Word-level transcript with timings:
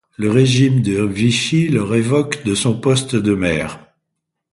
Le 0.17 0.31
régime 0.31 0.81
de 0.81 1.03
Vichy 1.03 1.67
le 1.69 1.83
révoque 1.83 2.43
de 2.43 2.55
son 2.55 2.75
poste 2.79 3.15
de 3.15 3.35
maire. 3.35 3.85